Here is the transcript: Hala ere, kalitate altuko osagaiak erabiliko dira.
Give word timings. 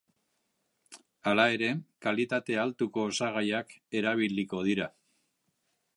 Hala 1.31 1.45
ere, 1.57 1.69
kalitate 2.07 2.57
altuko 2.63 3.05
osagaiak 3.11 3.79
erabiliko 4.03 4.67
dira. 4.73 4.89